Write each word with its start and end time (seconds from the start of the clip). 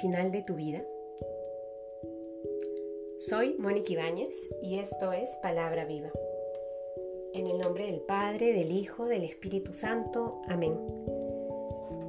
final 0.00 0.32
de 0.32 0.42
tu 0.42 0.54
vida? 0.54 0.82
Soy 3.18 3.56
Mónica 3.58 3.92
Ibáñez 3.92 4.34
y 4.62 4.78
esto 4.78 5.12
es 5.12 5.36
Palabra 5.42 5.84
Viva. 5.84 6.10
En 7.34 7.46
el 7.46 7.58
nombre 7.58 7.84
del 7.84 8.00
Padre, 8.00 8.54
del 8.54 8.72
Hijo, 8.72 9.04
del 9.04 9.24
Espíritu 9.24 9.74
Santo. 9.74 10.40
Amén. 10.48 10.74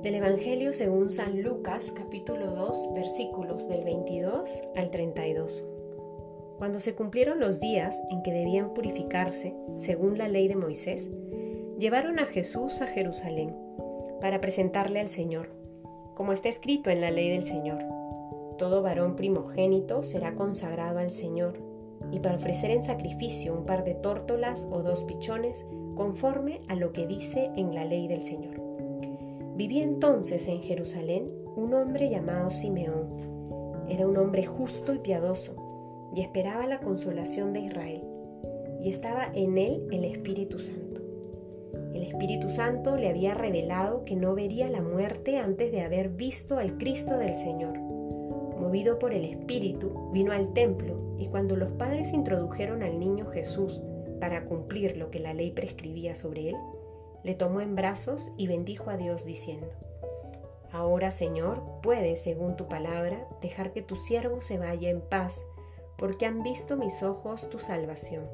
Del 0.03 0.15
Evangelio 0.15 0.71
según 0.71 1.11
San 1.11 1.41
Lucas, 1.41 1.91
capítulo 1.93 2.51
2, 2.55 2.93
versículos 2.93 3.67
del 3.67 3.83
22 3.83 4.49
al 4.77 4.89
32. 4.89 5.63
Cuando 6.57 6.79
se 6.79 6.95
cumplieron 6.95 7.41
los 7.41 7.59
días 7.59 8.01
en 8.09 8.23
que 8.23 8.31
debían 8.31 8.73
purificarse, 8.73 9.53
según 9.75 10.17
la 10.17 10.29
ley 10.29 10.47
de 10.47 10.55
Moisés, 10.55 11.09
llevaron 11.77 12.19
a 12.19 12.25
Jesús 12.25 12.81
a 12.81 12.87
Jerusalén 12.87 13.53
para 14.21 14.39
presentarle 14.39 15.01
al 15.01 15.09
Señor, 15.09 15.60
como 16.21 16.33
está 16.33 16.49
escrito 16.49 16.91
en 16.91 17.01
la 17.01 17.09
ley 17.09 17.31
del 17.31 17.41
Señor. 17.41 17.83
Todo 18.59 18.83
varón 18.83 19.15
primogénito 19.15 20.03
será 20.03 20.35
consagrado 20.35 20.99
al 20.99 21.09
Señor, 21.09 21.57
y 22.11 22.19
para 22.19 22.35
ofrecer 22.35 22.69
en 22.69 22.83
sacrificio 22.83 23.55
un 23.55 23.63
par 23.63 23.83
de 23.83 23.95
tórtolas 23.95 24.67
o 24.69 24.83
dos 24.83 25.03
pichones, 25.05 25.65
conforme 25.95 26.61
a 26.67 26.75
lo 26.75 26.93
que 26.93 27.07
dice 27.07 27.49
en 27.55 27.73
la 27.73 27.85
ley 27.85 28.07
del 28.07 28.21
Señor. 28.21 28.61
Vivía 29.55 29.81
entonces 29.81 30.47
en 30.47 30.61
Jerusalén 30.61 31.27
un 31.55 31.73
hombre 31.73 32.11
llamado 32.11 32.51
Simeón. 32.51 33.87
Era 33.89 34.05
un 34.05 34.15
hombre 34.15 34.45
justo 34.45 34.93
y 34.93 34.99
piadoso, 34.99 35.55
y 36.15 36.21
esperaba 36.21 36.67
la 36.67 36.81
consolación 36.81 37.51
de 37.51 37.61
Israel, 37.61 38.03
y 38.79 38.91
estaba 38.91 39.31
en 39.33 39.57
él 39.57 39.87
el 39.91 40.05
Espíritu 40.05 40.59
Santo. 40.59 40.90
El 41.93 42.03
Espíritu 42.03 42.49
Santo 42.49 42.95
le 42.95 43.09
había 43.09 43.33
revelado 43.33 44.05
que 44.05 44.15
no 44.15 44.33
vería 44.33 44.69
la 44.69 44.81
muerte 44.81 45.37
antes 45.37 45.71
de 45.71 45.81
haber 45.81 46.09
visto 46.09 46.57
al 46.57 46.77
Cristo 46.77 47.17
del 47.17 47.35
Señor. 47.35 47.77
Movido 47.77 48.97
por 48.99 49.13
el 49.13 49.25
Espíritu, 49.25 50.09
vino 50.13 50.31
al 50.31 50.53
templo, 50.53 51.15
y 51.17 51.27
cuando 51.27 51.55
los 51.55 51.71
padres 51.73 52.13
introdujeron 52.13 52.81
al 52.83 52.99
niño 52.99 53.25
Jesús 53.27 53.81
para 54.19 54.45
cumplir 54.45 54.97
lo 54.97 55.11
que 55.11 55.19
la 55.19 55.33
ley 55.33 55.51
prescribía 55.51 56.15
sobre 56.15 56.49
él, 56.49 56.55
le 57.23 57.35
tomó 57.35 57.61
en 57.61 57.75
brazos 57.75 58.31
y 58.37 58.47
bendijo 58.47 58.89
a 58.89 58.97
Dios 58.97 59.25
diciendo, 59.25 59.67
Ahora, 60.71 61.11
Señor, 61.11 61.61
puedes, 61.83 62.21
según 62.21 62.55
tu 62.55 62.67
palabra, 62.67 63.27
dejar 63.41 63.73
que 63.73 63.81
tu 63.81 63.97
siervo 63.97 64.41
se 64.41 64.57
vaya 64.57 64.89
en 64.89 65.01
paz, 65.01 65.45
porque 65.97 66.25
han 66.25 66.43
visto 66.43 66.77
mis 66.77 67.03
ojos 67.03 67.49
tu 67.49 67.59
salvación, 67.59 68.25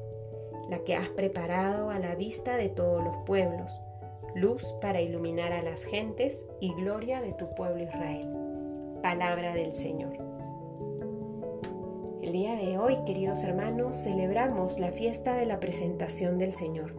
la 0.68 0.80
que 0.80 0.96
has 0.96 1.08
preparado 1.10 1.90
a 1.90 1.98
la 1.98 2.14
vista 2.14 2.56
de 2.56 2.68
todos 2.68 3.02
los 3.02 3.16
pueblos, 3.26 3.80
luz 4.34 4.74
para 4.80 5.00
iluminar 5.00 5.52
a 5.52 5.62
las 5.62 5.84
gentes 5.84 6.46
y 6.60 6.72
gloria 6.74 7.20
de 7.20 7.32
tu 7.32 7.54
pueblo 7.54 7.82
Israel. 7.82 8.28
Palabra 9.02 9.54
del 9.54 9.74
Señor. 9.74 10.16
El 12.22 12.32
día 12.32 12.56
de 12.56 12.78
hoy, 12.78 12.98
queridos 13.06 13.42
hermanos, 13.42 13.96
celebramos 13.96 14.78
la 14.78 14.92
fiesta 14.92 15.34
de 15.34 15.46
la 15.46 15.60
presentación 15.60 16.36
del 16.38 16.52
Señor 16.52 16.94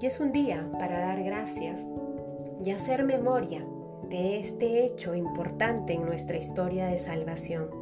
y 0.00 0.06
es 0.06 0.18
un 0.18 0.32
día 0.32 0.68
para 0.78 0.98
dar 0.98 1.22
gracias 1.22 1.86
y 2.64 2.70
hacer 2.70 3.04
memoria 3.04 3.64
de 4.08 4.40
este 4.40 4.84
hecho 4.84 5.14
importante 5.14 5.92
en 5.92 6.04
nuestra 6.04 6.36
historia 6.36 6.86
de 6.86 6.98
salvación. 6.98 7.81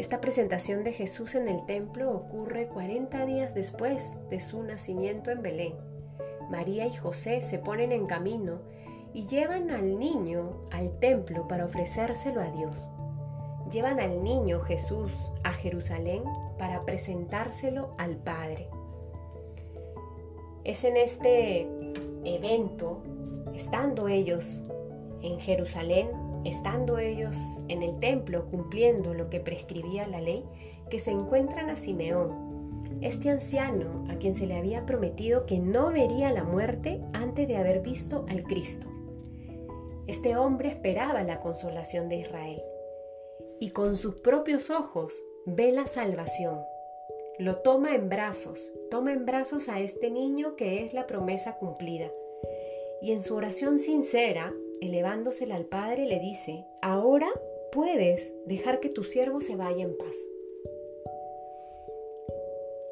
Esta 0.00 0.22
presentación 0.22 0.82
de 0.82 0.94
Jesús 0.94 1.34
en 1.34 1.46
el 1.46 1.66
templo 1.66 2.10
ocurre 2.10 2.68
40 2.68 3.26
días 3.26 3.54
después 3.54 4.16
de 4.30 4.40
su 4.40 4.62
nacimiento 4.62 5.30
en 5.30 5.42
Belén. 5.42 5.74
María 6.50 6.86
y 6.86 6.94
José 6.94 7.42
se 7.42 7.58
ponen 7.58 7.92
en 7.92 8.06
camino 8.06 8.62
y 9.12 9.26
llevan 9.26 9.70
al 9.70 9.98
niño 9.98 10.66
al 10.70 10.98
templo 11.00 11.46
para 11.46 11.66
ofrecérselo 11.66 12.40
a 12.40 12.50
Dios. 12.50 12.88
Llevan 13.70 14.00
al 14.00 14.24
niño 14.24 14.60
Jesús 14.60 15.12
a 15.44 15.52
Jerusalén 15.52 16.22
para 16.58 16.86
presentárselo 16.86 17.94
al 17.98 18.16
Padre. 18.16 18.70
Es 20.64 20.82
en 20.84 20.96
este 20.96 21.68
evento, 22.24 23.02
estando 23.52 24.08
ellos 24.08 24.64
en 25.20 25.38
Jerusalén, 25.40 26.08
estando 26.44 26.98
ellos 26.98 27.36
en 27.68 27.82
el 27.82 27.98
templo 28.00 28.46
cumpliendo 28.46 29.14
lo 29.14 29.30
que 29.30 29.40
prescribía 29.40 30.06
la 30.06 30.20
ley, 30.20 30.44
que 30.90 30.98
se 30.98 31.10
encuentran 31.10 31.70
a 31.70 31.76
Simeón, 31.76 32.50
este 33.00 33.30
anciano 33.30 34.04
a 34.10 34.16
quien 34.16 34.34
se 34.34 34.46
le 34.46 34.56
había 34.56 34.84
prometido 34.84 35.46
que 35.46 35.58
no 35.58 35.90
vería 35.90 36.32
la 36.32 36.44
muerte 36.44 37.00
antes 37.12 37.48
de 37.48 37.56
haber 37.56 37.80
visto 37.80 38.26
al 38.28 38.42
Cristo. 38.42 38.86
Este 40.06 40.36
hombre 40.36 40.68
esperaba 40.68 41.22
la 41.22 41.40
consolación 41.40 42.08
de 42.08 42.16
Israel 42.16 42.62
y 43.58 43.70
con 43.70 43.96
sus 43.96 44.16
propios 44.16 44.70
ojos 44.70 45.14
ve 45.46 45.70
la 45.70 45.86
salvación. 45.86 46.60
Lo 47.38 47.58
toma 47.58 47.94
en 47.94 48.08
brazos, 48.08 48.72
toma 48.90 49.12
en 49.12 49.24
brazos 49.24 49.68
a 49.68 49.80
este 49.80 50.10
niño 50.10 50.56
que 50.56 50.84
es 50.84 50.92
la 50.92 51.06
promesa 51.06 51.56
cumplida. 51.56 52.10
Y 53.00 53.12
en 53.12 53.22
su 53.22 53.34
oración 53.34 53.78
sincera, 53.78 54.52
elevándosela 54.80 55.56
al 55.56 55.66
Padre, 55.66 56.06
le 56.06 56.18
dice, 56.18 56.66
ahora 56.82 57.28
puedes 57.72 58.34
dejar 58.46 58.80
que 58.80 58.88
tu 58.88 59.04
siervo 59.04 59.40
se 59.40 59.56
vaya 59.56 59.82
en 59.82 59.96
paz. 59.96 60.16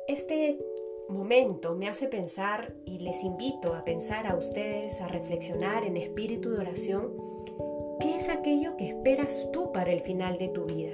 Este 0.07 0.59
momento 1.09 1.75
me 1.75 1.89
hace 1.89 2.07
pensar 2.07 2.75
y 2.85 2.99
les 2.99 3.25
invito 3.25 3.75
a 3.75 3.85
pensar 3.85 4.27
a 4.27 4.37
ustedes, 4.37 5.01
a 5.01 5.09
reflexionar 5.09 5.85
en 5.85 5.97
espíritu 5.97 6.51
de 6.51 6.59
oración, 6.59 7.13
¿qué 8.01 8.17
es 8.17 8.29
aquello 8.29 8.77
que 8.77 8.89
esperas 8.89 9.49
tú 9.53 9.73
para 9.73 9.93
el 9.93 10.01
final 10.01 10.39
de 10.39 10.49
tu 10.49 10.65
vida? 10.65 10.93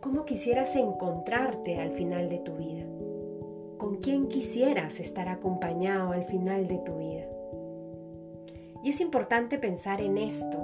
¿Cómo 0.00 0.24
quisieras 0.24 0.76
encontrarte 0.76 1.76
al 1.76 1.92
final 1.92 2.28
de 2.28 2.38
tu 2.38 2.54
vida? 2.54 2.86
¿Con 3.78 3.96
quién 3.96 4.28
quisieras 4.28 5.00
estar 5.00 5.28
acompañado 5.28 6.12
al 6.12 6.24
final 6.24 6.66
de 6.68 6.78
tu 6.78 6.96
vida? 6.96 7.26
Es 8.88 9.02
importante 9.02 9.58
pensar 9.58 10.00
en 10.00 10.16
esto, 10.16 10.56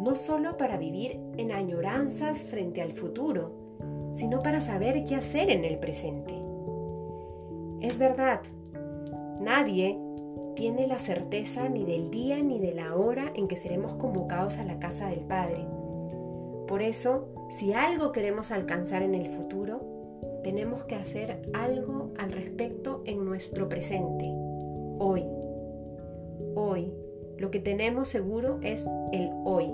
no 0.00 0.16
solo 0.16 0.56
para 0.56 0.78
vivir 0.78 1.20
en 1.36 1.52
añoranzas 1.52 2.38
frente 2.38 2.80
al 2.80 2.92
futuro, 2.92 3.50
sino 4.14 4.40
para 4.40 4.62
saber 4.62 5.04
qué 5.04 5.14
hacer 5.14 5.50
en 5.50 5.62
el 5.62 5.78
presente. 5.78 6.32
Es 7.82 7.98
verdad, 7.98 8.40
nadie 9.42 10.00
tiene 10.54 10.86
la 10.86 10.98
certeza 10.98 11.68
ni 11.68 11.84
del 11.84 12.10
día 12.10 12.42
ni 12.42 12.60
de 12.60 12.72
la 12.72 12.96
hora 12.96 13.30
en 13.34 13.46
que 13.46 13.56
seremos 13.56 13.94
convocados 13.96 14.56
a 14.56 14.64
la 14.64 14.78
casa 14.78 15.10
del 15.10 15.20
Padre. 15.20 15.66
Por 16.66 16.80
eso, 16.80 17.28
si 17.50 17.74
algo 17.74 18.10
queremos 18.10 18.52
alcanzar 18.52 19.02
en 19.02 19.14
el 19.14 19.28
futuro, 19.28 19.82
tenemos 20.42 20.84
que 20.84 20.94
hacer 20.94 21.42
algo 21.52 22.10
al 22.16 22.32
respecto 22.32 23.02
en 23.04 23.22
nuestro 23.26 23.68
presente, 23.68 24.32
hoy. 24.98 25.24
Hoy, 26.54 26.90
lo 27.38 27.50
que 27.50 27.60
tenemos 27.60 28.08
seguro 28.08 28.58
es 28.62 28.86
el 29.12 29.30
hoy. 29.44 29.72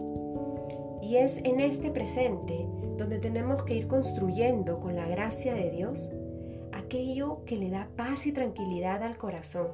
Y 1.00 1.16
es 1.16 1.38
en 1.38 1.60
este 1.60 1.90
presente 1.90 2.66
donde 2.96 3.18
tenemos 3.18 3.62
que 3.64 3.74
ir 3.74 3.88
construyendo 3.88 4.80
con 4.80 4.96
la 4.96 5.06
gracia 5.06 5.54
de 5.54 5.70
Dios 5.70 6.10
aquello 6.72 7.44
que 7.46 7.56
le 7.56 7.70
da 7.70 7.88
paz 7.96 8.26
y 8.26 8.32
tranquilidad 8.32 9.02
al 9.02 9.16
corazón. 9.16 9.68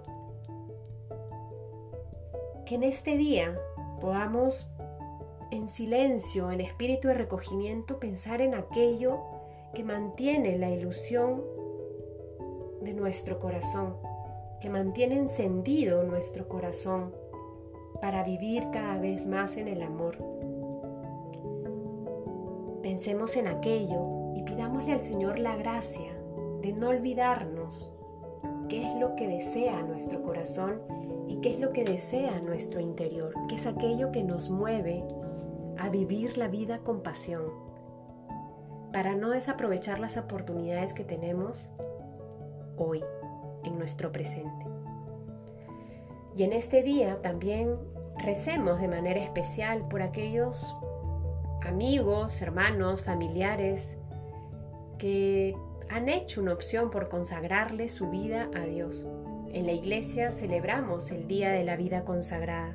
Que 2.67 2.77
en 2.77 2.83
este 2.83 3.17
día 3.17 3.59
podamos 4.01 4.71
en 5.51 5.69
silencio, 5.69 6.51
en 6.51 6.61
espíritu 6.61 7.09
de 7.09 7.15
recogimiento, 7.15 7.99
pensar 7.99 8.41
en 8.41 8.55
aquello 8.55 9.21
que 9.75 9.83
mantiene 9.83 10.59
la 10.59 10.71
ilusión 10.71 11.43
de 12.83 12.93
nuestro 12.93 13.41
corazón, 13.41 13.97
que 14.61 14.69
mantiene 14.69 15.19
encendido 15.19 16.05
nuestro 16.05 16.49
corazón 16.49 17.13
para 18.01 18.23
vivir 18.23 18.71
cada 18.71 18.99
vez 18.99 19.27
más 19.27 19.57
en 19.57 19.69
el 19.69 19.83
amor. 19.83 20.17
Pensemos 22.83 23.37
en 23.37 23.49
aquello 23.49 24.35
y 24.35 24.43
pidámosle 24.43 24.93
al 24.93 25.03
Señor 25.03 25.39
la 25.39 25.57
gracia 25.57 26.13
de 26.63 26.73
no 26.73 26.89
olvidarnos 26.89 27.93
qué 28.69 28.87
es 28.87 28.95
lo 28.97 29.15
que 29.17 29.29
desea 29.29 29.83
nuestro 29.83 30.23
corazón 30.23 30.81
y 31.27 31.41
qué 31.41 31.55
es 31.55 31.61
lo 31.61 31.73
que 31.73 31.85
desea 31.85 32.41
nuestro 32.41 32.81
interior, 32.81 33.35
qué 33.49 33.57
es 33.57 33.67
aquello 33.67 34.13
que 34.13 34.25
nos 34.25 34.51
mueve 34.51 35.05
a 35.79 35.89
vivir 35.89 36.39
la 36.39 36.49
vida 36.49 36.79
con 36.79 37.03
pasión, 37.03 37.45
para 38.93 39.15
no 39.15 39.31
desaprovechar 39.31 40.01
las 40.01 40.17
oportunidades 40.17 40.93
que 40.93 41.05
tenemos 41.05 41.71
hoy, 42.77 43.03
en 43.65 43.79
nuestro 43.79 44.13
presente. 44.13 44.68
Y 46.37 46.43
en 46.45 46.53
este 46.53 46.83
día 46.83 47.21
también 47.23 47.77
recemos 48.19 48.81
de 48.81 48.89
manera 48.89 49.21
especial 49.21 49.87
por 49.89 50.03
aquellos 50.03 50.77
amigos, 51.67 52.41
hermanos, 52.43 53.03
familiares 53.03 53.97
que 54.99 55.55
han 55.89 56.09
hecho 56.09 56.41
una 56.41 56.53
opción 56.53 56.91
por 56.91 57.09
consagrarle 57.09 57.89
su 57.89 58.11
vida 58.11 58.51
a 58.55 58.61
Dios. 58.61 59.07
En 59.53 59.67
la 59.67 59.73
iglesia 59.73 60.33
celebramos 60.33 61.11
el 61.11 61.27
Día 61.27 61.51
de 61.51 61.65
la 61.65 61.77
Vida 61.77 62.05
Consagrada. 62.05 62.73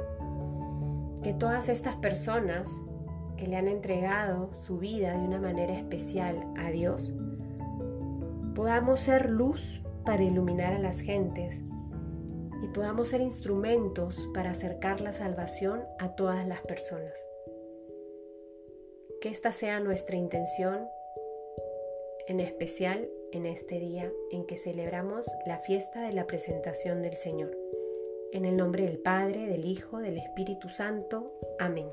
Que 1.22 1.34
todas 1.34 1.70
estas 1.70 1.96
personas 1.98 2.82
que 3.38 3.48
le 3.48 3.56
han 3.56 3.68
entregado 3.68 4.54
su 4.54 4.80
vida 4.80 5.14
de 5.14 5.20
una 5.20 5.40
manera 5.40 5.74
especial 5.74 6.46
a 6.58 6.70
Dios, 6.72 7.14
podamos 8.56 9.00
ser 9.00 9.30
luz 9.30 9.82
para 10.06 10.24
iluminar 10.24 10.74
a 10.74 10.80
las 10.80 11.00
gentes 11.00 11.62
y 12.64 12.68
podamos 12.68 13.10
ser 13.10 13.20
instrumentos 13.20 14.28
para 14.34 14.52
acercar 14.52 15.02
la 15.02 15.12
salvación 15.12 15.84
a 16.00 16.16
todas 16.16 16.48
las 16.48 16.62
personas. 16.62 17.14
Que 19.22 19.30
esta 19.30 19.52
sea 19.52 19.82
nuestra 19.82 20.16
intención, 20.16 20.88
en 22.28 22.40
especial 22.40 23.10
en 23.34 23.46
este 23.46 23.80
día 23.80 24.12
en 24.32 24.46
que 24.46 24.58
celebramos 24.58 25.28
la 25.46 25.58
fiesta 25.58 26.04
de 26.04 26.14
la 26.14 26.26
presentación 26.26 27.02
del 27.02 27.18
Señor. 27.18 27.58
En 28.32 28.46
el 28.46 28.56
nombre 28.56 28.86
del 28.86 29.00
Padre, 29.00 29.48
del 29.48 29.66
Hijo, 29.66 30.00
del 30.00 30.18
Espíritu 30.18 30.70
Santo. 30.70 31.34
Amén. 31.60 31.90